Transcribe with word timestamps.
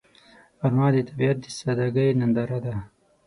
غرمه 0.59 0.87
د 0.93 0.97
طبیعت 1.09 1.37
د 1.41 1.45
سادګۍ 1.59 2.07
ننداره 2.19 2.59
ده 2.65 2.73